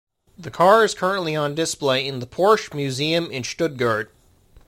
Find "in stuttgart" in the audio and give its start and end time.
3.29-4.11